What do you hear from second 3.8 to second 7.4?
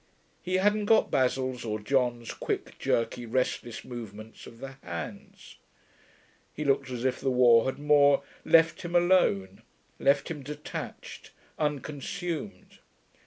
movements of the hands. He looked as if the